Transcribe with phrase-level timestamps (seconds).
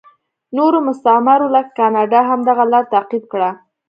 [0.57, 3.49] نورو مستعمرو لکه کاناډا هم دغه لار تعقیب کړه.